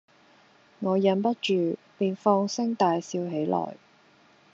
[0.79, 3.75] 我忍不住，便放聲大笑起來，